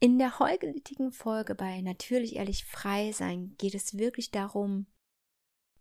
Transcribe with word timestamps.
In 0.00 0.18
der 0.18 0.38
heutigen 0.38 1.10
Folge 1.10 1.56
bei 1.56 1.80
Natürlich 1.80 2.36
Ehrlich 2.36 2.64
Frei 2.64 3.10
sein 3.10 3.56
geht 3.58 3.74
es 3.74 3.98
wirklich 3.98 4.30
darum, 4.30 4.86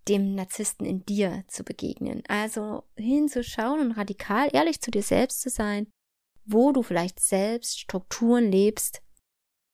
dem 0.08 0.34
Narzissten 0.34 0.88
in 0.88 1.06
dir 1.06 1.44
zu 1.48 1.64
begegnen. 1.64 2.24
Also 2.28 2.84
hinzuschauen 2.96 3.80
und 3.80 3.92
radikal 3.92 4.50
ehrlich 4.54 4.82
zu 4.82 4.90
dir 4.90 5.04
selbst 5.04 5.42
zu 5.42 5.52
sein, 5.52 5.86
wo 6.46 6.72
du 6.72 6.82
vielleicht 6.82 7.20
selbst 7.20 7.80
Strukturen 7.80 8.52
lebst, 8.52 9.04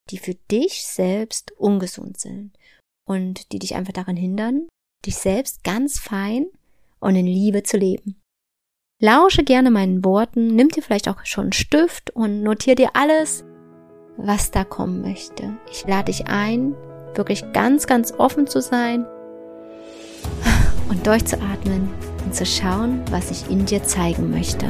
die 0.10 0.18
für 0.18 0.36
dich 0.36 0.84
selbst 0.84 1.54
ungesund 1.54 2.20
sind 2.20 2.58
und 3.08 3.54
die 3.54 3.60
dich 3.60 3.76
einfach 3.76 3.94
daran 3.94 4.18
hindern, 4.18 4.68
dich 5.06 5.16
selbst 5.16 5.64
ganz 5.64 6.00
fein 6.00 6.48
und 7.00 7.16
in 7.16 7.28
Liebe 7.28 7.64
zu 7.64 7.78
leben. 7.78 8.20
Lausche 9.02 9.46
gerne 9.46 9.72
meinen 9.72 10.04
Worten, 10.04 10.48
nimm 10.48 10.68
dir 10.68 10.84
vielleicht 10.84 11.08
auch 11.08 11.26
schon 11.26 11.46
einen 11.46 11.54
Stift 11.54 12.10
und 12.10 12.44
notier 12.44 12.76
dir 12.76 12.96
alles, 12.96 13.46
was 14.18 14.52
da 14.52 14.64
kommen 14.64 15.02
möchte. 15.02 15.54
Ich 15.72 15.86
lade 15.88 16.06
dich 16.06 16.28
ein, 16.28 16.76
wirklich 17.16 17.44
ganz, 17.54 17.88
ganz 17.88 18.14
offen 18.18 18.48
zu 18.48 18.62
sein 18.62 19.06
und 20.90 21.06
durchzuatmen 21.06 21.90
und 22.24 22.36
zu 22.36 22.46
schauen, 22.46 23.04
was 23.12 23.32
ich 23.32 23.50
in 23.50 23.66
dir 23.66 23.84
zeigen 23.84 24.32
möchte. 24.32 24.68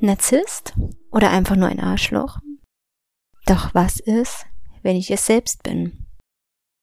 Narzisst 0.00 0.74
oder 1.12 1.30
einfach 1.30 1.54
nur 1.54 1.68
ein 1.68 1.78
Arschloch? 1.78 2.38
Doch 3.46 3.72
was 3.72 4.00
ist, 4.00 4.46
wenn 4.82 4.96
ich 4.96 5.12
es 5.12 5.26
selbst 5.26 5.62
bin? 5.62 6.06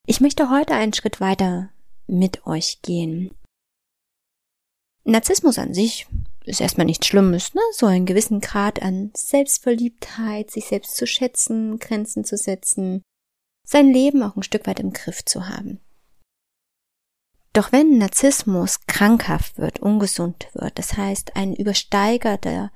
Ich 0.05 0.21
möchte 0.21 0.49
heute 0.49 0.73
einen 0.73 0.93
Schritt 0.93 1.19
weiter 1.19 1.69
mit 2.09 2.45
euch 2.45 2.81
gehen. 2.81 3.31
Narzissmus 5.03 5.57
an 5.57 5.73
sich 5.73 6.07
ist 6.45 6.61
erstmal 6.61 6.85
nichts 6.85 7.07
Schlimmes, 7.07 7.53
ne? 7.53 7.61
So 7.73 7.85
einen 7.85 8.05
gewissen 8.05 8.41
Grad 8.41 8.81
an 8.81 9.11
Selbstverliebtheit, 9.15 10.51
sich 10.51 10.65
selbst 10.65 10.95
zu 10.97 11.07
schätzen, 11.07 11.79
Grenzen 11.79 12.23
zu 12.23 12.37
setzen, 12.37 13.01
sein 13.65 13.91
Leben 13.91 14.23
auch 14.23 14.35
ein 14.35 14.43
Stück 14.43 14.67
weit 14.67 14.79
im 14.79 14.93
Griff 14.93 15.23
zu 15.25 15.47
haben. 15.47 15.79
Doch 17.53 17.71
wenn 17.71 17.97
Narzissmus 17.97 18.85
krankhaft 18.85 19.57
wird, 19.57 19.79
ungesund 19.79 20.47
wird, 20.53 20.77
das 20.77 20.97
heißt 20.97 21.35
ein 21.35 21.55
übersteigerter 21.55 22.71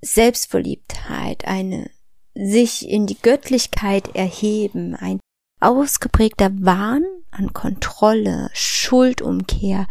Selbstverliebtheit, 0.00 1.44
eine 1.46 1.90
sich 2.34 2.88
in 2.88 3.06
die 3.06 3.20
Göttlichkeit 3.20 4.14
erheben, 4.14 4.94
ein 4.94 5.20
ausgeprägter 5.60 6.50
Wahn 6.60 7.04
an 7.30 7.52
Kontrolle, 7.52 8.50
Schuldumkehr, 8.52 9.86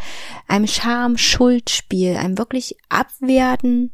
einem 0.47 0.67
Scham-Schuldspiel, 0.67 2.17
einem 2.17 2.37
wirklich 2.37 2.77
Abwerten 2.89 3.91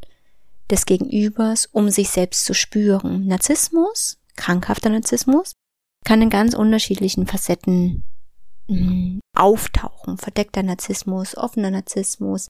des 0.69 0.85
Gegenübers, 0.85 1.67
um 1.67 1.89
sich 1.89 2.09
selbst 2.09 2.45
zu 2.45 2.53
spüren. 2.53 3.27
Narzissmus, 3.27 4.17
krankhafter 4.35 4.89
Narzissmus, 4.89 5.53
kann 6.03 6.21
in 6.21 6.29
ganz 6.29 6.53
unterschiedlichen 6.53 7.27
Facetten 7.27 8.03
mh, 8.67 8.77
hm, 8.77 9.19
auftauchen. 9.35 10.17
Verdeckter 10.17 10.63
Narzissmus, 10.63 11.37
offener 11.37 11.71
Narzissmus, 11.71 12.47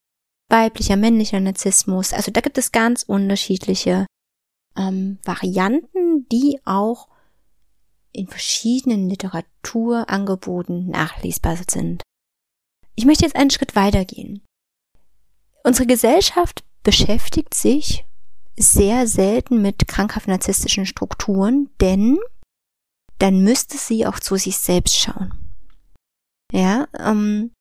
weiblicher, 0.49 0.95
männlicher 0.95 1.39
Narzissmus. 1.39 2.13
Also 2.13 2.31
da 2.31 2.41
gibt 2.41 2.57
es 2.57 2.71
ganz 2.71 3.03
unterschiedliche 3.03 4.05
ähm, 4.77 5.19
Varianten, 5.23 6.27
die 6.31 6.59
auch 6.65 7.07
in 8.15 8.27
verschiedenen 8.27 9.09
Literaturangeboten 9.09 10.87
nachlesbar 10.87 11.57
sind. 11.69 12.01
Ich 12.95 13.05
möchte 13.05 13.25
jetzt 13.25 13.35
einen 13.35 13.51
Schritt 13.51 13.75
weitergehen. 13.75 14.41
Unsere 15.63 15.87
Gesellschaft 15.87 16.63
beschäftigt 16.83 17.53
sich 17.53 18.05
sehr 18.57 19.07
selten 19.07 19.61
mit 19.61 19.87
krankhaft 19.87 20.27
narzisstischen 20.27 20.85
Strukturen, 20.85 21.69
denn 21.81 22.19
dann 23.19 23.41
müsste 23.43 23.77
sie 23.77 24.05
auch 24.05 24.19
zu 24.19 24.35
sich 24.37 24.57
selbst 24.57 24.97
schauen. 24.97 25.33
Ja, 26.51 26.87
ähm, 26.97 27.51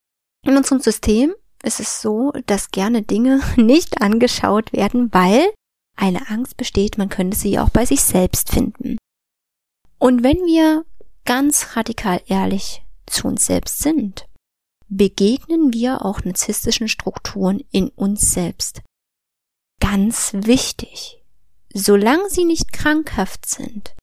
in 0.44 0.56
unserem 0.56 0.80
System 0.80 1.34
ist 1.62 1.80
es 1.80 2.00
so, 2.02 2.32
dass 2.46 2.70
gerne 2.70 3.02
Dinge 3.02 3.40
nicht 3.56 4.02
angeschaut 4.02 4.72
werden, 4.72 5.12
weil 5.12 5.52
eine 5.96 6.28
Angst 6.28 6.56
besteht, 6.56 6.98
man 6.98 7.08
könnte 7.08 7.36
sie 7.36 7.58
auch 7.58 7.70
bei 7.70 7.86
sich 7.86 8.02
selbst 8.02 8.50
finden. 8.50 8.98
Und 10.04 10.22
wenn 10.22 10.36
wir 10.44 10.84
ganz 11.24 11.76
radikal 11.76 12.20
ehrlich 12.26 12.84
zu 13.06 13.26
uns 13.26 13.46
selbst 13.46 13.78
sind, 13.78 14.28
begegnen 14.86 15.72
wir 15.72 16.04
auch 16.04 16.22
narzisstischen 16.22 16.88
Strukturen 16.88 17.60
in 17.70 17.88
uns 17.88 18.32
selbst. 18.32 18.82
Ganz 19.80 20.34
wichtig. 20.34 21.22
Solange 21.72 22.28
sie 22.28 22.44
nicht 22.44 22.70
krankhaft 22.70 23.46
sind, 23.46 23.94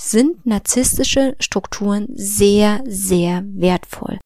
sind 0.00 0.46
narzisstische 0.46 1.34
Strukturen 1.40 2.06
sehr, 2.14 2.84
sehr 2.86 3.42
wertvoll. 3.44 4.20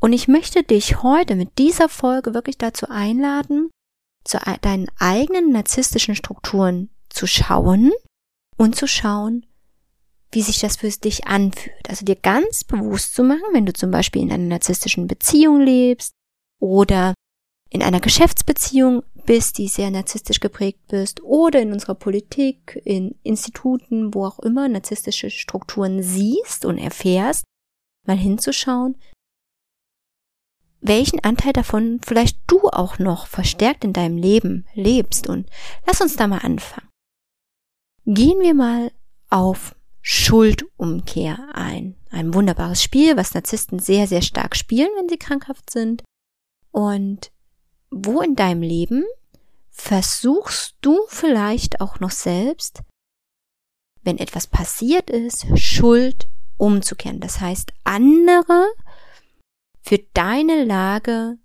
Und 0.00 0.12
ich 0.12 0.28
möchte 0.28 0.62
dich 0.62 1.02
heute 1.02 1.34
mit 1.34 1.58
dieser 1.58 1.88
Folge 1.88 2.32
wirklich 2.32 2.58
dazu 2.58 2.86
einladen, 2.88 3.70
zu 4.22 4.38
deinen 4.62 4.86
eigenen 5.00 5.50
narzisstischen 5.50 6.14
Strukturen 6.14 6.90
zu 7.08 7.26
schauen 7.26 7.90
und 8.56 8.76
zu 8.76 8.86
schauen, 8.86 9.46
wie 10.36 10.42
sich 10.42 10.58
das 10.58 10.76
für 10.76 10.90
dich 10.90 11.26
anfühlt. 11.26 11.88
Also 11.88 12.04
dir 12.04 12.14
ganz 12.14 12.62
bewusst 12.62 13.14
zu 13.14 13.24
machen, 13.24 13.42
wenn 13.52 13.64
du 13.64 13.72
zum 13.72 13.90
Beispiel 13.90 14.20
in 14.20 14.30
einer 14.30 14.44
narzisstischen 14.44 15.06
Beziehung 15.06 15.62
lebst 15.62 16.12
oder 16.60 17.14
in 17.70 17.82
einer 17.82 18.00
Geschäftsbeziehung 18.00 19.02
bist, 19.24 19.56
die 19.56 19.66
sehr 19.66 19.90
narzisstisch 19.90 20.40
geprägt 20.40 20.88
bist, 20.88 21.22
oder 21.22 21.62
in 21.62 21.72
unserer 21.72 21.94
Politik, 21.94 22.78
in 22.84 23.14
Instituten, 23.22 24.12
wo 24.12 24.26
auch 24.26 24.38
immer 24.40 24.68
narzisstische 24.68 25.30
Strukturen 25.30 26.02
siehst 26.02 26.66
und 26.66 26.76
erfährst, 26.76 27.44
mal 28.06 28.18
hinzuschauen, 28.18 28.96
welchen 30.82 31.24
Anteil 31.24 31.54
davon 31.54 31.98
vielleicht 32.06 32.38
du 32.46 32.68
auch 32.68 32.98
noch 32.98 33.26
verstärkt 33.26 33.84
in 33.84 33.94
deinem 33.94 34.18
Leben 34.18 34.66
lebst. 34.74 35.30
Und 35.30 35.48
lass 35.86 36.02
uns 36.02 36.16
da 36.16 36.26
mal 36.26 36.40
anfangen. 36.40 36.90
Gehen 38.04 38.38
wir 38.40 38.52
mal 38.52 38.92
auf 39.30 39.75
Schuldumkehr 40.08 41.48
ein. 41.52 41.96
Ein 42.10 42.32
wunderbares 42.32 42.80
Spiel, 42.80 43.16
was 43.16 43.34
Narzissten 43.34 43.80
sehr, 43.80 44.06
sehr 44.06 44.22
stark 44.22 44.54
spielen, 44.54 44.88
wenn 44.96 45.08
sie 45.08 45.18
krankhaft 45.18 45.68
sind. 45.68 46.04
Und 46.70 47.32
wo 47.90 48.20
in 48.20 48.36
deinem 48.36 48.62
Leben 48.62 49.04
versuchst 49.72 50.76
du 50.80 50.96
vielleicht 51.08 51.80
auch 51.80 51.98
noch 51.98 52.12
selbst, 52.12 52.82
wenn 54.04 54.18
etwas 54.18 54.46
passiert 54.46 55.10
ist, 55.10 55.44
Schuld 55.58 56.28
umzukehren. 56.56 57.18
Das 57.18 57.40
heißt, 57.40 57.72
andere 57.82 58.68
für 59.82 59.98
deine 60.14 60.62
Lage 60.62 61.36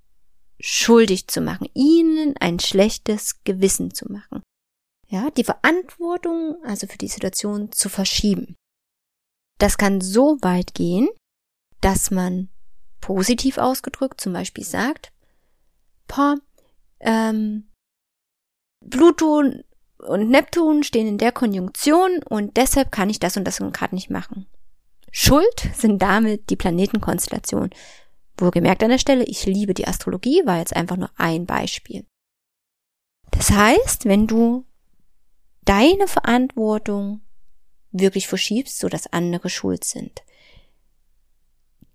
schuldig 0.60 1.28
zu 1.28 1.42
machen, 1.42 1.68
ihnen 1.74 2.36
ein 2.40 2.60
schlechtes 2.60 3.44
Gewissen 3.44 3.96
zu 3.96 4.06
machen. 4.12 4.44
Ja, 5.12 5.30
die 5.30 5.44
Verantwortung 5.44 6.56
also 6.64 6.88
für 6.88 6.98
die 6.98 7.10
Situation 7.10 7.70
zu 7.74 7.90
verschieben. 7.90 8.56
Das 9.60 9.78
kann 9.78 10.00
so 10.00 10.38
weit 10.42 10.74
gehen, 10.74 11.10
dass 11.82 12.12
man 12.12 12.48
positiv 13.02 13.58
ausgedrückt 13.58 14.22
zum 14.22 14.32
Beispiel 14.32 14.64
sagt, 14.64 15.12
Boah, 16.08 16.38
ähm, 17.02 17.70
Pluto 18.90 19.44
und 19.98 20.30
Neptun 20.30 20.84
stehen 20.84 21.08
in 21.08 21.18
der 21.18 21.34
Konjunktion 21.34 22.24
und 22.24 22.56
deshalb 22.56 22.92
kann 22.92 23.10
ich 23.10 23.20
das 23.20 23.36
und 23.36 23.44
das 23.44 23.58
gerade 23.58 23.94
nicht 23.94 24.10
machen. 24.10 24.48
Schuld 25.12 25.70
sind 25.76 26.02
damit 26.02 26.50
die 26.50 26.56
Planetenkonstellationen. 26.56 27.72
Wohlgemerkt 28.38 28.82
an 28.82 28.90
der 28.90 28.98
Stelle, 28.98 29.26
ich 29.26 29.46
liebe 29.46 29.74
die 29.74 29.88
Astrologie, 29.88 30.42
war 30.46 30.60
jetzt 30.60 30.76
einfach 30.76 30.96
nur 30.96 31.12
ein 31.18 31.46
Beispiel. 31.46 32.06
Das 33.32 33.52
heißt, 33.52 34.06
wenn 34.06 34.26
du 34.26 34.66
deine 35.66 36.08
Verantwortung 36.08 37.22
wirklich 37.92 38.28
verschiebst, 38.28 38.80
so 38.80 38.90
dass 38.90 39.12
andere 39.12 39.50
schuld 39.50 39.84
sind, 39.84 40.24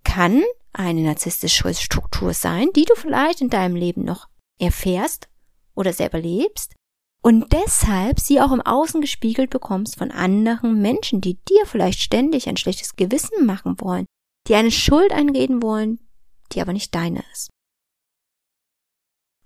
kann 0.05 0.43
eine 0.73 1.03
narzisstische 1.03 1.73
Struktur 1.75 2.35
sein, 2.35 2.69
die 2.75 2.85
du 2.85 2.95
vielleicht 2.95 3.41
in 3.41 3.51
deinem 3.51 3.77
Leben 3.77 4.05
noch 4.05 4.29
erfährst 4.59 5.29
oder 5.75 5.93
selber 5.93 6.19
lebst 6.19 6.75
und 7.23 7.53
deshalb 7.53 8.21
sie 8.21 8.41
auch 8.41 8.53
im 8.53 8.61
Außen 8.61 9.01
gespiegelt 9.01 9.51
bekommst 9.51 9.97
von 9.97 10.13
anderen 10.13 10.81
Menschen, 10.81 11.21
die 11.21 11.39
dir 11.49 11.67
vielleicht 11.67 12.01
ständig 12.01 12.49
ein 12.49 12.57
schlechtes 12.57 12.95
Gewissen 12.95 13.47
machen 13.47 13.81
wollen, 13.81 14.07
die 14.47 14.55
eine 14.55 14.71
Schuld 14.71 15.11
einreden 15.13 15.63
wollen, 15.63 15.99
die 16.53 16.61
aber 16.61 16.73
nicht 16.73 16.95
deine 16.95 17.25
ist. 17.33 17.51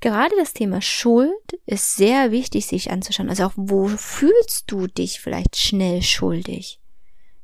Gerade 0.01 0.35
das 0.37 0.55
Thema 0.55 0.81
Schuld 0.81 1.31
ist 1.67 1.97
sehr 1.97 2.31
wichtig, 2.31 2.67
sich 2.67 2.91
anzuschauen. 2.91 3.29
Also 3.29 3.45
auch, 3.45 3.53
wo 3.57 3.87
fühlst 3.89 4.71
du 4.71 4.87
dich 4.87 5.21
vielleicht 5.21 5.57
schnell 5.57 6.03
schuldig? 6.03 6.81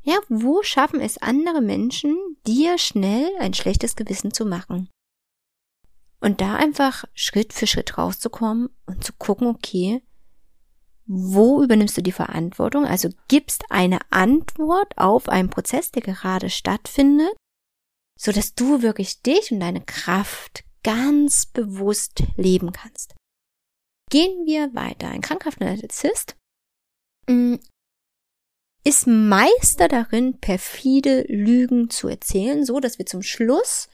Ja, 0.03 0.19
wo 0.29 0.63
schaffen 0.63 1.01
es 1.01 1.19
andere 1.19 1.61
Menschen, 1.61 2.17
dir 2.47 2.79
schnell 2.79 3.31
ein 3.41 3.53
schlechtes 3.55 3.97
Gewissen 3.97 4.33
zu 4.33 4.47
machen? 4.47 4.89
Und 6.21 6.41
da 6.41 6.57
einfach 6.57 7.05
Schritt 7.13 7.53
für 7.53 7.67
Schritt 7.67 7.99
rauszukommen 7.99 8.71
und 8.87 9.05
zu 9.05 9.13
gucken, 9.13 9.49
okay, 9.49 10.03
wo 11.07 11.63
übernimmst 11.63 11.97
du 11.97 12.03
die 12.03 12.13
Verantwortung? 12.13 12.85
Also 12.85 13.11
gibst 13.29 13.65
eine 13.71 14.01
Antwort 14.11 14.97
auf 14.97 15.29
einen 15.29 15.51
Prozess, 15.51 15.91
der 15.91 16.03
gerade 16.03 16.51
stattfindet, 16.51 17.33
so 18.19 18.33
dass 18.33 18.55
du 18.55 18.83
wirklich 18.83 19.23
dich 19.23 19.53
und 19.53 19.61
deine 19.61 19.83
Kraft 19.83 20.66
ganz 20.87 21.47
bewusst 21.47 22.23
leben 22.37 22.71
kannst. 22.71 23.17
Gehen 24.09 24.47
wir 24.47 24.73
weiter. 24.73 25.09
Ein 25.09 25.21
krankhafter 25.21 25.65
Narzisst 25.65 26.37
mm, 27.29 27.57
ist 28.85 29.09
Meister 29.09 29.89
darin, 29.89 30.39
perfide 30.39 31.23
Lügen 31.23 31.91
zu 31.91 32.07
erzählen, 32.07 32.65
so 32.65 32.79
dass 32.79 32.99
wir 32.99 33.07
zum 33.07 33.23
Schluss 33.23 33.89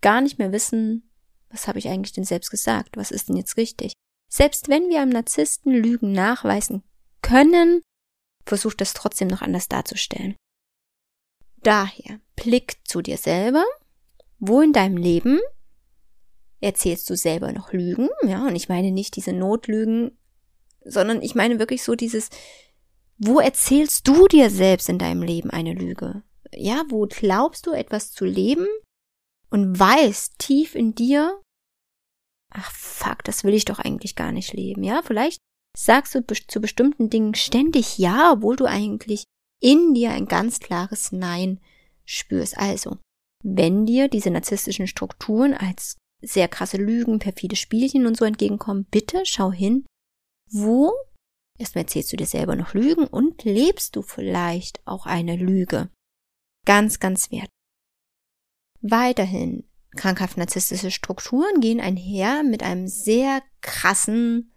gar 0.00 0.20
nicht 0.20 0.40
mehr 0.40 0.50
wissen, 0.50 1.08
was 1.50 1.68
habe 1.68 1.78
ich 1.78 1.88
eigentlich 1.88 2.14
denn 2.14 2.24
selbst 2.24 2.50
gesagt? 2.50 2.96
Was 2.96 3.12
ist 3.12 3.28
denn 3.28 3.36
jetzt 3.36 3.56
richtig? 3.56 3.92
Selbst 4.28 4.68
wenn 4.68 4.88
wir 4.88 5.00
einem 5.00 5.12
Narzissten 5.12 5.72
Lügen 5.72 6.10
nachweisen 6.10 6.82
können, 7.22 7.80
versucht 8.44 8.80
das 8.80 8.92
trotzdem 8.92 9.28
noch 9.28 9.40
anders 9.40 9.68
darzustellen. 9.68 10.34
Daher, 11.62 12.20
blick 12.34 12.76
zu 12.84 13.02
dir 13.02 13.18
selber, 13.18 13.64
wo 14.40 14.60
in 14.60 14.72
deinem 14.72 14.96
Leben 14.96 15.38
erzählst 16.60 17.08
du 17.10 17.16
selber 17.16 17.52
noch 17.52 17.72
Lügen, 17.72 18.08
ja, 18.22 18.46
und 18.46 18.56
ich 18.56 18.68
meine 18.68 18.90
nicht 18.90 19.16
diese 19.16 19.32
Notlügen, 19.32 20.18
sondern 20.84 21.22
ich 21.22 21.34
meine 21.34 21.58
wirklich 21.58 21.82
so 21.82 21.94
dieses, 21.94 22.30
wo 23.18 23.40
erzählst 23.40 24.06
du 24.06 24.28
dir 24.28 24.50
selbst 24.50 24.88
in 24.88 24.98
deinem 24.98 25.22
Leben 25.22 25.50
eine 25.50 25.74
Lüge? 25.74 26.22
Ja, 26.52 26.84
wo 26.88 27.06
glaubst 27.06 27.66
du 27.66 27.72
etwas 27.72 28.12
zu 28.12 28.24
leben 28.24 28.66
und 29.50 29.78
weißt 29.78 30.38
tief 30.38 30.74
in 30.74 30.94
dir, 30.94 31.40
ach 32.52 32.70
fuck, 32.72 33.24
das 33.24 33.44
will 33.44 33.54
ich 33.54 33.64
doch 33.64 33.78
eigentlich 33.78 34.16
gar 34.16 34.32
nicht 34.32 34.52
leben, 34.52 34.82
ja? 34.82 35.02
Vielleicht 35.02 35.40
sagst 35.76 36.14
du 36.14 36.24
zu 36.24 36.60
bestimmten 36.60 37.10
Dingen 37.10 37.34
ständig 37.34 37.98
ja, 37.98 38.32
obwohl 38.32 38.56
du 38.56 38.64
eigentlich 38.64 39.24
in 39.60 39.94
dir 39.94 40.10
ein 40.10 40.26
ganz 40.26 40.60
klares 40.60 41.12
Nein 41.12 41.60
spürst. 42.04 42.56
Also, 42.56 42.98
wenn 43.44 43.86
dir 43.86 44.08
diese 44.08 44.30
narzisstischen 44.30 44.86
Strukturen 44.86 45.54
als 45.54 45.96
sehr 46.20 46.48
krasse 46.48 46.76
Lügen, 46.76 47.18
perfide 47.18 47.56
Spielchen 47.56 48.06
und 48.06 48.16
so 48.16 48.24
entgegenkommen, 48.24 48.86
bitte 48.90 49.22
schau 49.24 49.52
hin, 49.52 49.86
wo 50.50 50.92
erstmal 51.58 51.84
erzählst 51.84 52.12
du 52.12 52.16
dir 52.16 52.26
selber 52.26 52.56
noch 52.56 52.74
Lügen 52.74 53.06
und 53.06 53.44
lebst 53.44 53.96
du 53.96 54.02
vielleicht 54.02 54.80
auch 54.86 55.06
eine 55.06 55.36
Lüge. 55.36 55.90
Ganz, 56.64 57.00
ganz 57.00 57.30
wert. 57.30 57.48
Weiterhin, 58.80 59.68
krankhaft 59.96 60.36
narzisstische 60.36 60.90
Strukturen 60.90 61.60
gehen 61.60 61.80
einher 61.80 62.42
mit 62.42 62.62
einem 62.62 62.86
sehr 62.86 63.42
krassen 63.60 64.52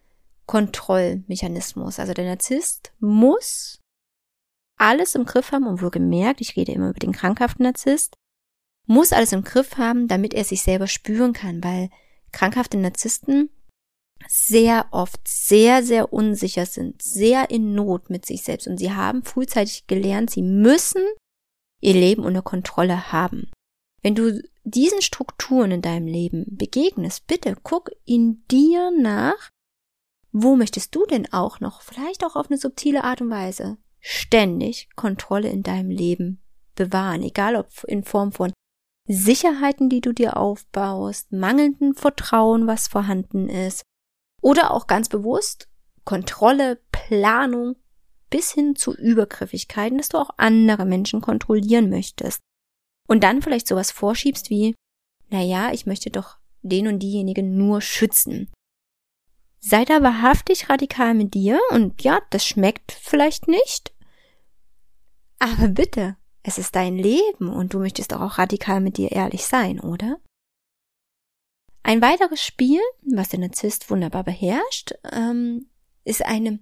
Kontrollmechanismus. 0.45 1.99
Also 1.99 2.13
der 2.13 2.25
Narzisst 2.25 2.93
muss 2.99 3.79
alles 4.77 5.15
im 5.15 5.25
Griff 5.25 5.51
haben 5.51 5.67
und 5.67 5.81
wohl 5.81 5.91
gemerkt, 5.91 6.41
ich 6.41 6.55
rede 6.55 6.71
immer 6.71 6.89
über 6.89 6.99
den 6.99 7.11
krankhaften 7.11 7.63
Narzisst, 7.63 8.15
muss 8.87 9.13
alles 9.13 9.31
im 9.31 9.43
Griff 9.43 9.77
haben, 9.77 10.07
damit 10.07 10.33
er 10.33 10.43
sich 10.43 10.61
selber 10.61 10.87
spüren 10.87 11.33
kann, 11.33 11.63
weil 11.63 11.89
krankhafte 12.31 12.77
Narzissten 12.77 13.49
sehr 14.27 14.85
oft 14.91 15.27
sehr, 15.27 15.83
sehr 15.83 16.13
unsicher 16.13 16.65
sind, 16.65 17.01
sehr 17.01 17.49
in 17.49 17.73
Not 17.73 18.09
mit 18.09 18.25
sich 18.25 18.43
selbst 18.43 18.67
und 18.67 18.77
sie 18.77 18.91
haben 18.91 19.23
frühzeitig 19.23 19.87
gelernt, 19.87 20.29
sie 20.29 20.43
müssen 20.43 21.03
ihr 21.79 21.93
Leben 21.93 22.23
unter 22.23 22.41
Kontrolle 22.41 23.11
haben. 23.11 23.49
Wenn 24.03 24.15
du 24.15 24.41
diesen 24.63 25.01
Strukturen 25.01 25.71
in 25.71 25.81
deinem 25.81 26.07
Leben 26.07 26.45
begegnest, 26.49 27.27
bitte 27.27 27.55
guck 27.63 27.91
in 28.05 28.45
dir 28.49 28.91
nach, 28.91 29.49
wo 30.31 30.55
möchtest 30.55 30.95
du 30.95 31.05
denn 31.05 31.31
auch 31.33 31.59
noch, 31.59 31.81
vielleicht 31.81 32.23
auch 32.23 32.35
auf 32.35 32.49
eine 32.49 32.57
subtile 32.57 33.03
Art 33.03 33.21
und 33.21 33.29
Weise, 33.29 33.77
ständig 33.99 34.89
Kontrolle 34.95 35.49
in 35.49 35.63
deinem 35.63 35.89
Leben 35.89 36.41
bewahren, 36.75 37.21
egal 37.23 37.55
ob 37.55 37.83
in 37.87 38.03
Form 38.03 38.31
von 38.31 38.53
Sicherheiten, 39.07 39.89
die 39.89 40.01
du 40.01 40.13
dir 40.13 40.37
aufbaust, 40.37 41.31
mangelnden 41.31 41.95
Vertrauen, 41.95 42.67
was 42.67 42.87
vorhanden 42.87 43.49
ist, 43.49 43.83
oder 44.41 44.71
auch 44.71 44.87
ganz 44.87 45.09
bewusst 45.09 45.67
Kontrolle, 46.03 46.81
Planung 46.91 47.75
bis 48.29 48.51
hin 48.51 48.75
zu 48.75 48.95
Übergriffigkeiten, 48.95 49.97
dass 49.97 50.09
du 50.09 50.17
auch 50.17 50.31
andere 50.37 50.85
Menschen 50.85 51.21
kontrollieren 51.21 51.89
möchtest. 51.89 52.39
Und 53.07 53.23
dann 53.23 53.41
vielleicht 53.41 53.67
sowas 53.67 53.91
vorschiebst 53.91 54.49
wie, 54.49 54.73
na 55.29 55.41
ja, 55.41 55.71
ich 55.73 55.85
möchte 55.85 56.09
doch 56.09 56.37
den 56.61 56.87
und 56.87 56.99
diejenigen 56.99 57.57
nur 57.57 57.81
schützen. 57.81 58.49
Sei 59.59 59.85
da 59.85 60.01
wahrhaftig 60.01 60.69
radikal 60.69 61.13
mit 61.13 61.33
dir 61.33 61.59
und 61.71 62.03
ja, 62.03 62.19
das 62.31 62.45
schmeckt 62.45 62.91
vielleicht 62.93 63.47
nicht. 63.47 63.93
Aber 65.39 65.67
bitte, 65.67 66.17
es 66.43 66.57
ist 66.57 66.75
dein 66.75 66.97
Leben 66.97 67.49
und 67.49 67.73
du 67.73 67.79
möchtest 67.79 68.13
auch 68.13 68.37
radikal 68.37 68.81
mit 68.81 68.97
dir 68.97 69.11
ehrlich 69.11 69.45
sein, 69.45 69.79
oder? 69.79 70.19
Ein 71.83 72.01
weiteres 72.01 72.43
Spiel, 72.43 72.79
was 73.03 73.29
der 73.29 73.39
Narzisst 73.39 73.89
wunderbar 73.89 74.23
beherrscht, 74.23 74.93
ähm, 75.11 75.69
ist 76.03 76.25
eine 76.25 76.59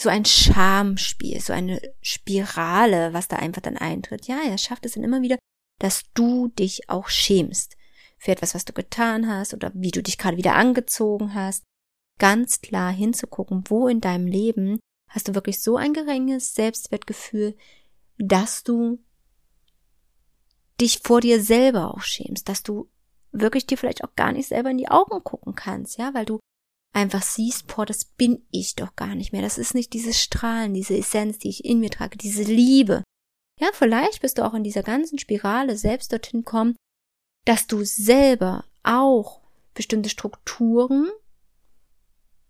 so 0.00 0.08
ein 0.08 0.24
Schamspiel, 0.24 1.40
so 1.40 1.52
eine 1.52 1.80
Spirale, 2.00 3.12
was 3.12 3.26
da 3.26 3.36
einfach 3.36 3.62
dann 3.62 3.76
eintritt. 3.76 4.28
Ja, 4.28 4.38
er 4.46 4.56
schafft 4.56 4.86
es 4.86 4.92
dann 4.92 5.02
immer 5.02 5.22
wieder, 5.22 5.38
dass 5.80 6.04
du 6.14 6.48
dich 6.48 6.88
auch 6.88 7.08
schämst 7.08 7.76
für 8.16 8.30
etwas, 8.30 8.54
was 8.54 8.64
du 8.64 8.72
getan 8.72 9.28
hast 9.28 9.54
oder 9.54 9.72
wie 9.74 9.90
du 9.90 10.02
dich 10.02 10.16
gerade 10.16 10.36
wieder 10.36 10.54
angezogen 10.54 11.34
hast. 11.34 11.64
Ganz 12.18 12.60
klar 12.60 12.92
hinzugucken, 12.92 13.64
wo 13.68 13.88
in 13.88 14.00
deinem 14.00 14.26
Leben 14.26 14.78
hast 15.08 15.28
du 15.28 15.34
wirklich 15.34 15.60
so 15.60 15.76
ein 15.76 15.94
geringes 15.94 16.54
Selbstwertgefühl, 16.54 17.56
dass 18.18 18.62
du 18.62 19.00
dich 20.80 21.00
vor 21.02 21.20
dir 21.20 21.42
selber 21.42 21.94
auch 21.94 22.02
schämst, 22.02 22.48
dass 22.48 22.62
du 22.62 22.88
wirklich 23.32 23.66
dir 23.66 23.76
vielleicht 23.76 24.04
auch 24.04 24.14
gar 24.14 24.32
nicht 24.32 24.48
selber 24.48 24.70
in 24.70 24.78
die 24.78 24.88
Augen 24.88 25.22
gucken 25.22 25.54
kannst, 25.54 25.98
ja, 25.98 26.14
weil 26.14 26.24
du 26.24 26.38
einfach 26.94 27.22
siehst, 27.22 27.66
boah, 27.66 27.84
das 27.84 28.04
bin 28.04 28.46
ich 28.50 28.74
doch 28.74 28.96
gar 28.96 29.14
nicht 29.14 29.32
mehr. 29.32 29.42
Das 29.42 29.58
ist 29.58 29.74
nicht 29.74 29.92
dieses 29.92 30.20
Strahlen, 30.20 30.74
diese 30.74 30.96
Essenz, 30.96 31.38
die 31.38 31.50
ich 31.50 31.64
in 31.64 31.80
mir 31.80 31.90
trage, 31.90 32.16
diese 32.16 32.42
Liebe. 32.42 33.02
Ja, 33.60 33.68
vielleicht 33.72 34.22
bist 34.22 34.38
du 34.38 34.44
auch 34.44 34.54
in 34.54 34.64
dieser 34.64 34.82
ganzen 34.82 35.18
Spirale 35.18 35.76
selbst 35.76 36.12
dorthin 36.12 36.44
kommen, 36.44 36.76
dass 37.44 37.66
du 37.66 37.84
selber 37.84 38.64
auch 38.82 39.40
bestimmte 39.74 40.08
Strukturen 40.08 41.08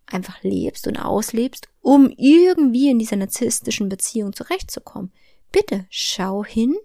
einfach 0.05 0.41
lebst 0.43 0.87
und 0.87 0.97
auslebst, 0.97 1.67
um 1.81 2.09
irgendwie 2.17 2.89
in 2.89 2.99
dieser 2.99 3.15
narzisstischen 3.15 3.89
Beziehung 3.89 4.33
zurechtzukommen. 4.33 5.11
Bitte 5.51 5.85
schau 5.89 6.43
hin, 6.43 6.75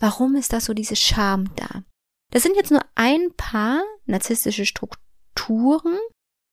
Warum 0.00 0.34
ist 0.34 0.52
da 0.52 0.60
so 0.60 0.74
diese 0.74 0.96
Scham 0.96 1.54
da? 1.56 1.84
Das 2.32 2.42
sind 2.42 2.56
jetzt 2.56 2.70
nur 2.70 2.82
ein 2.94 3.32
paar 3.36 3.82
narzisstische 4.06 4.66
Strukturen, 4.66 5.98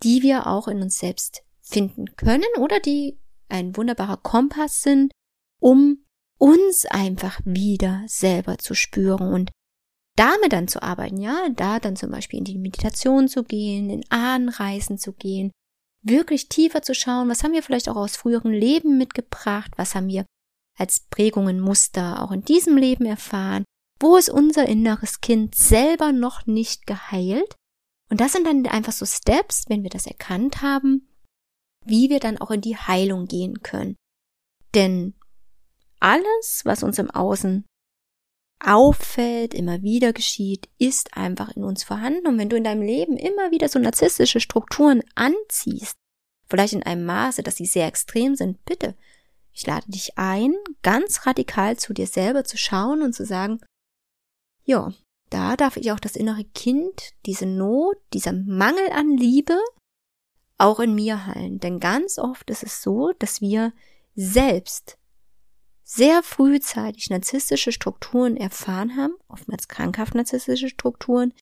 die 0.04 0.22
wir 0.22 0.48
auch 0.48 0.68
in 0.68 0.82
uns 0.82 1.00
selbst 1.00 1.44
finden 1.62 2.16
können 2.16 2.44
oder 2.60 2.80
die 2.80 3.20
ein 3.50 3.76
wunderbarer 3.76 4.18
Kompass 4.18 4.82
sind, 4.82 5.12
um 5.60 6.06
uns 6.38 6.86
einfach 6.86 7.40
wieder 7.46 8.04
selber 8.08 8.58
zu 8.58 8.76
spüren 8.76 9.34
und 9.34 9.52
damit 10.16 10.52
dann 10.52 10.68
zu 10.68 10.82
arbeiten, 10.82 11.18
ja, 11.18 11.48
da 11.56 11.80
dann 11.80 11.96
zum 11.96 12.12
Beispiel 12.12 12.40
in 12.40 12.46
die 12.46 12.58
Meditation 12.58 13.28
zu 13.28 13.44
gehen, 13.44 13.90
in 13.90 14.04
Ahnenreisen 14.10 14.98
zu 14.98 15.14
gehen, 15.14 15.52
wirklich 16.02 16.50
tiefer 16.50 16.82
zu 16.82 16.94
schauen, 16.94 17.30
was 17.30 17.44
haben 17.44 17.54
wir 17.54 17.64
vielleicht 17.64 17.90
auch 17.90 17.96
aus 17.96 18.18
früheren 18.18 18.52
Leben 18.52 18.98
mitgebracht, 18.98 19.72
was 19.78 19.96
haben 19.96 20.08
wir 20.08 20.26
als 20.78 21.00
Prägungen, 21.00 21.60
Muster 21.60 22.22
auch 22.22 22.32
in 22.32 22.44
diesem 22.44 22.78
Leben 22.78 23.06
erfahren, 23.06 23.64
wo 24.00 24.16
ist 24.16 24.30
unser 24.30 24.68
inneres 24.68 25.22
Kind 25.22 25.56
selber 25.56 26.12
noch 26.12 26.46
nicht 26.46 26.86
geheilt. 26.86 27.56
Und 28.10 28.22
das 28.22 28.32
sind 28.34 28.46
dann 28.46 28.66
einfach 28.68 28.94
so 28.94 29.06
Steps, 29.06 29.66
wenn 29.68 29.84
wir 29.84 29.90
das 29.90 30.06
erkannt 30.06 30.62
haben, 30.62 31.10
wie 31.86 32.10
wir 32.10 32.20
dann 32.20 32.38
auch 32.38 32.52
in 32.52 32.62
die 32.62 32.78
Heilung 32.78 33.26
gehen 33.26 33.62
können. 33.64 33.96
Denn 34.76 35.16
alles, 36.00 36.62
was 36.64 36.84
uns 36.84 37.00
im 37.00 37.10
Außen 37.10 37.66
auffällt, 38.64 39.54
immer 39.54 39.82
wieder 39.82 40.14
geschieht, 40.14 40.70
ist 40.78 41.16
einfach 41.16 41.56
in 41.56 41.64
uns 41.64 41.84
vorhanden. 41.84 42.28
Und 42.28 42.38
wenn 42.38 42.50
du 42.50 42.56
in 42.56 42.64
deinem 42.64 42.82
Leben 42.82 43.18
immer 43.18 43.52
wieder 43.52 43.70
so 43.70 43.80
narzisstische 43.80 44.40
Strukturen 44.40 45.02
anziehst, 45.16 45.96
vielleicht 46.50 46.74
in 46.74 46.84
einem 46.84 47.06
Maße, 47.06 47.44
dass 47.44 47.56
sie 47.56 47.66
sehr 47.66 47.88
extrem 47.88 48.36
sind, 48.36 48.64
bitte 48.66 48.96
ich 49.58 49.66
lade 49.66 49.90
dich 49.90 50.20
ein, 50.20 50.54
ganz 50.84 51.26
radikal 51.26 51.78
zu 51.78 51.92
dir 51.92 52.06
selber 52.06 52.44
zu 52.44 52.58
schauen 52.58 53.02
und 53.02 53.14
zu 53.14 53.26
sagen, 53.26 53.60
ja, 54.66 54.94
da 55.32 55.56
darf 55.56 55.78
ich 55.78 55.92
auch 55.92 56.00
das 56.00 56.16
innere 56.16 56.44
Kind, 56.44 57.14
diese 57.26 57.48
Not, 57.48 57.98
dieser 58.14 58.34
Mangel 58.34 58.88
an 58.92 59.18
Liebe 59.18 59.58
auch 60.60 60.80
in 60.80 60.94
mir 60.94 61.26
heilen. 61.26 61.60
Denn 61.60 61.80
ganz 61.80 62.20
oft 62.20 62.52
ist 62.52 62.62
es 62.62 62.84
so, 62.84 63.14
dass 63.18 63.42
wir 63.42 63.74
selbst 64.16 65.00
sehr 65.84 66.22
frühzeitig 66.22 67.10
narzisstische 67.10 67.72
Strukturen 67.72 68.38
erfahren 68.38 68.96
haben, 68.96 69.16
oftmals 69.28 69.68
krankhaft 69.68 70.14
narzisstische 70.14 70.70
Strukturen, 70.70 71.34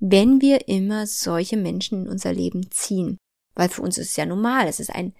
wenn 0.00 0.40
wir 0.40 0.66
immer 0.66 1.06
solche 1.06 1.56
Menschen 1.56 2.02
in 2.02 2.08
unser 2.08 2.32
Leben 2.32 2.68
ziehen. 2.72 3.16
Weil 3.54 3.68
für 3.68 3.82
uns 3.82 3.96
ist 3.96 4.10
es 4.10 4.16
ja 4.16 4.26
normal, 4.26 4.66
es 4.66 4.80
ist 4.80 4.90
ein, 4.90 5.14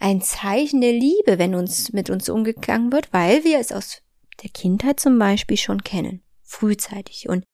ein 0.00 0.22
Zeichen 0.22 0.80
der 0.80 0.92
Liebe, 0.92 1.38
wenn 1.38 1.54
uns 1.54 1.92
mit 1.92 2.10
uns 2.10 2.28
umgegangen 2.28 2.90
wird, 2.90 3.12
weil 3.12 3.44
wir 3.44 3.58
es 3.58 3.70
aus 3.70 4.02
der 4.42 4.50
Kindheit 4.50 4.98
zum 4.98 5.18
Beispiel 5.18 5.58
schon 5.58 5.84
kennen, 5.84 6.22
frühzeitig. 6.42 7.28
Und 7.28 7.44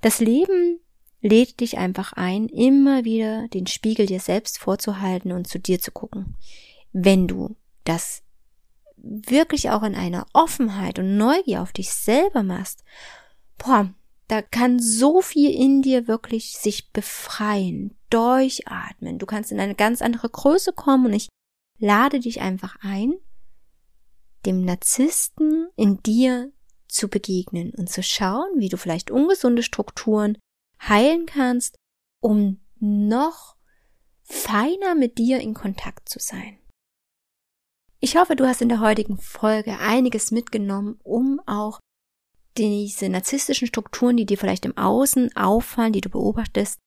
das 0.00 0.20
Leben 0.20 0.80
lädt 1.20 1.60
dich 1.60 1.76
einfach 1.76 2.12
ein, 2.14 2.48
immer 2.48 3.04
wieder 3.04 3.48
den 3.48 3.66
Spiegel 3.66 4.06
dir 4.06 4.20
selbst 4.20 4.58
vorzuhalten 4.58 5.32
und 5.32 5.48
zu 5.48 5.58
dir 5.58 5.80
zu 5.80 5.90
gucken. 5.90 6.36
Wenn 6.92 7.26
du 7.26 7.56
das 7.84 8.22
wirklich 8.96 9.70
auch 9.70 9.82
in 9.82 9.96
einer 9.96 10.26
Offenheit 10.32 10.98
und 10.98 11.16
Neugier 11.16 11.62
auf 11.62 11.72
dich 11.72 11.90
selber 11.90 12.44
machst, 12.44 12.84
boah, 13.58 13.92
da 14.28 14.40
kann 14.40 14.78
so 14.78 15.20
viel 15.20 15.50
in 15.50 15.82
dir 15.82 16.06
wirklich 16.06 16.56
sich 16.56 16.92
befreien, 16.92 17.96
durchatmen. 18.08 19.18
Du 19.18 19.26
kannst 19.26 19.50
in 19.50 19.58
eine 19.58 19.74
ganz 19.74 20.00
andere 20.00 20.28
Größe 20.28 20.72
kommen 20.72 21.06
und 21.06 21.14
ich 21.14 21.28
lade 21.80 22.20
dich 22.20 22.40
einfach 22.40 22.76
ein, 22.80 23.14
dem 24.46 24.64
Narzissten 24.64 25.68
in 25.76 26.02
dir 26.02 26.52
zu 26.88 27.08
begegnen 27.08 27.72
und 27.76 27.90
zu 27.90 28.02
schauen, 28.02 28.48
wie 28.56 28.68
du 28.68 28.76
vielleicht 28.76 29.10
ungesunde 29.10 29.62
Strukturen 29.62 30.38
heilen 30.80 31.26
kannst, 31.26 31.76
um 32.20 32.60
noch 32.78 33.56
feiner 34.22 34.94
mit 34.94 35.18
dir 35.18 35.40
in 35.40 35.54
Kontakt 35.54 36.08
zu 36.08 36.18
sein. 36.20 36.58
Ich 38.00 38.16
hoffe, 38.16 38.34
du 38.34 38.46
hast 38.46 38.62
in 38.62 38.70
der 38.70 38.80
heutigen 38.80 39.18
Folge 39.18 39.78
einiges 39.78 40.30
mitgenommen, 40.30 40.98
um 41.02 41.40
auch 41.46 41.80
diese 42.56 43.08
narzisstischen 43.08 43.68
Strukturen, 43.68 44.16
die 44.16 44.26
dir 44.26 44.38
vielleicht 44.38 44.64
im 44.64 44.76
Außen 44.76 45.36
auffallen, 45.36 45.92
die 45.92 46.00
du 46.00 46.08
beobachtest, 46.08 46.78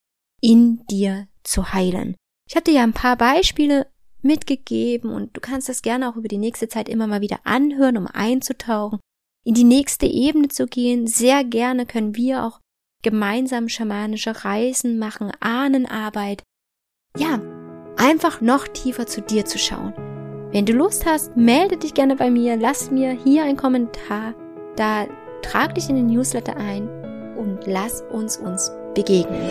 in 0.41 0.85
dir 0.87 1.27
zu 1.43 1.73
heilen. 1.73 2.15
Ich 2.49 2.55
habe 2.55 2.65
dir 2.65 2.73
ja 2.73 2.83
ein 2.83 2.93
paar 2.93 3.15
Beispiele 3.15 3.87
mitgegeben 4.23 5.11
und 5.11 5.35
du 5.35 5.41
kannst 5.41 5.69
das 5.69 5.81
gerne 5.81 6.09
auch 6.09 6.15
über 6.15 6.27
die 6.27 6.37
nächste 6.37 6.67
Zeit 6.67 6.89
immer 6.89 7.07
mal 7.07 7.21
wieder 7.21 7.39
anhören, 7.43 7.97
um 7.97 8.07
einzutauchen, 8.07 8.99
in 9.45 9.53
die 9.53 9.63
nächste 9.63 10.05
Ebene 10.05 10.47
zu 10.47 10.67
gehen. 10.67 11.07
Sehr 11.07 11.43
gerne 11.43 11.85
können 11.85 12.15
wir 12.15 12.43
auch 12.43 12.59
gemeinsam 13.03 13.69
schamanische 13.69 14.45
Reisen 14.45 14.97
machen, 14.97 15.31
Ahnenarbeit. 15.39 16.43
Ja, 17.17 17.41
einfach 17.97 18.41
noch 18.41 18.67
tiefer 18.67 19.05
zu 19.05 19.21
dir 19.21 19.45
zu 19.45 19.59
schauen. 19.59 19.93
Wenn 20.51 20.65
du 20.65 20.73
Lust 20.73 21.05
hast, 21.05 21.35
melde 21.35 21.77
dich 21.77 21.93
gerne 21.93 22.15
bei 22.15 22.29
mir, 22.29 22.55
lass 22.55 22.91
mir 22.91 23.11
hier 23.11 23.43
einen 23.43 23.57
Kommentar 23.57 24.35
da, 24.75 25.05
trag 25.41 25.75
dich 25.75 25.89
in 25.89 25.95
den 25.95 26.07
Newsletter 26.07 26.55
ein 26.57 26.87
und 27.37 27.59
lass 27.65 28.01
uns 28.11 28.37
uns 28.37 28.71
begegnen. 28.95 29.49